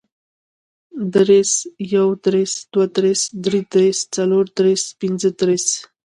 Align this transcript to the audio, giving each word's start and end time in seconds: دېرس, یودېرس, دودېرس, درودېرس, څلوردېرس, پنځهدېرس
دېرس, 1.13 1.51
یودېرس, 1.93 2.53
دودېرس, 2.73 3.21
درودېرس, 3.43 3.99
څلوردېرس, 4.13 4.83
پنځهدېرس 4.99 5.65